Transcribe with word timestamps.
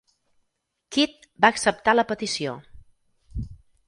Kit 0.95 1.27
va 1.45 1.51
acceptar 1.55 1.95
la 1.97 2.05
petició. 2.13 2.57